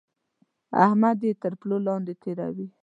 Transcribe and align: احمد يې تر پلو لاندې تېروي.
احمد 0.85 1.19
يې 1.27 1.31
تر 1.41 1.53
پلو 1.59 1.77
لاندې 1.87 2.13
تېروي. 2.21 2.67